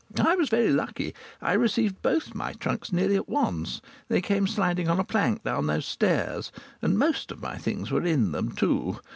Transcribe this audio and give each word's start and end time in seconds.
I 0.19 0.35
was 0.35 0.49
very 0.49 0.71
lucky. 0.73 1.13
I 1.43 1.53
received 1.53 2.01
both 2.01 2.33
my 2.33 2.53
trunks 2.53 2.91
nearly 2.91 3.15
at 3.17 3.29
once. 3.29 3.81
They 4.09 4.19
came 4.19 4.47
sliding 4.47 4.87
on 4.89 4.99
a 4.99 5.03
plank 5.03 5.43
down 5.43 5.67
those 5.67 5.85
stairs. 5.85 6.51
And 6.81 6.97
most 6.97 7.31
of 7.31 7.39
my 7.43 7.59
things 7.59 7.91
were 7.91 8.01
in 8.03 8.31
them 8.31 8.51
too. 8.51 8.97